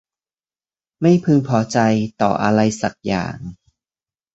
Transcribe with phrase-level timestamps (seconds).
[1.01, 1.77] ไม่พึงพอใจ
[2.21, 3.37] ต่ออะไรสักอย่าง